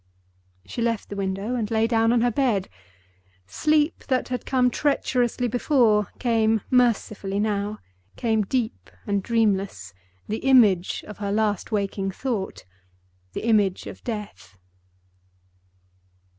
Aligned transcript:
She 0.65 0.81
left 0.81 1.09
the 1.09 1.15
window 1.15 1.53
and 1.53 1.69
lay 1.69 1.85
down 1.85 2.11
on 2.11 2.21
her 2.21 2.31
bed. 2.31 2.69
Sleep, 3.45 4.03
that 4.07 4.29
had 4.29 4.47
come 4.47 4.71
treacherously 4.71 5.47
before, 5.47 6.07
came 6.17 6.61
mercifully 6.71 7.39
now; 7.39 7.77
came 8.15 8.41
deep 8.41 8.89
and 9.05 9.21
dreamless, 9.21 9.93
the 10.27 10.39
image 10.39 11.03
of 11.07 11.19
her 11.19 11.31
last 11.31 11.71
waking 11.71 12.09
thought—the 12.09 13.41
image 13.45 13.85
of 13.85 14.03
Death. 14.03 14.57